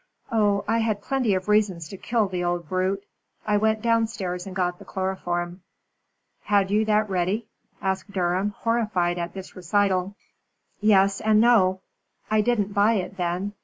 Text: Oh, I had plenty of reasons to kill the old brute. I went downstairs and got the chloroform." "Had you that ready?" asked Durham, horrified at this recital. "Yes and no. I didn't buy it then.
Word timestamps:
Oh, 0.31 0.65
I 0.67 0.79
had 0.79 1.03
plenty 1.03 1.35
of 1.35 1.47
reasons 1.47 1.87
to 1.89 1.95
kill 1.97 2.27
the 2.27 2.43
old 2.43 2.67
brute. 2.67 3.03
I 3.45 3.57
went 3.57 3.83
downstairs 3.83 4.47
and 4.47 4.55
got 4.55 4.79
the 4.79 4.83
chloroform." 4.83 5.61
"Had 6.45 6.71
you 6.71 6.83
that 6.85 7.07
ready?" 7.07 7.45
asked 7.83 8.11
Durham, 8.11 8.49
horrified 8.61 9.19
at 9.19 9.35
this 9.35 9.55
recital. 9.55 10.15
"Yes 10.79 11.21
and 11.21 11.39
no. 11.39 11.81
I 12.31 12.41
didn't 12.41 12.73
buy 12.73 12.93
it 12.93 13.17
then. 13.17 13.53